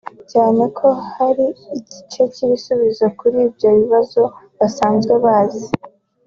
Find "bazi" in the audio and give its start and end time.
5.25-5.65